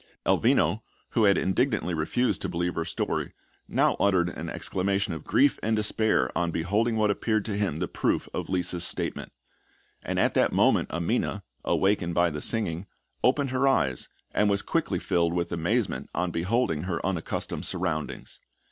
Elvino, 0.25 0.81
who 1.13 1.25
had 1.25 1.37
indignantly 1.37 1.93
refused 1.93 2.41
to 2.41 2.49
believe 2.49 2.73
her 2.73 2.83
story, 2.85 3.33
now 3.67 3.95
uttered 3.99 4.29
an 4.29 4.49
exclamation 4.49 5.13
of 5.13 5.23
grief 5.23 5.59
and 5.61 5.75
despair 5.75 6.35
on 6.35 6.49
beholding 6.49 6.95
what 6.95 7.11
appeared 7.11 7.45
to 7.45 7.55
him 7.55 7.77
the 7.77 7.87
proof 7.87 8.27
of 8.33 8.49
Lisa's 8.49 8.83
statement; 8.83 9.31
and 10.01 10.17
at 10.19 10.33
that 10.33 10.51
moment 10.51 10.89
Amina, 10.89 11.43
awakened 11.63 12.15
by 12.15 12.31
the 12.31 12.41
singing, 12.41 12.87
opened 13.23 13.51
her 13.51 13.67
eyes, 13.67 14.09
and 14.31 14.49
was 14.49 14.63
quickly 14.63 14.97
filled 14.97 15.33
with 15.35 15.51
amazement 15.51 16.09
on 16.15 16.31
beholding 16.31 16.85
her 16.85 16.99
unaccustomed 17.05 17.67
surroundings. 17.67 18.41